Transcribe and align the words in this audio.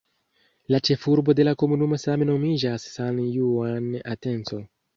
La 0.75 0.79
ĉefurbo 0.89 1.35
de 1.41 1.45
la 1.47 1.53
komunumo 1.65 2.01
same 2.05 2.29
nomiĝas 2.31 2.89
"San 2.97 3.23
Juan 3.37 3.89
Atenco". 4.17 4.65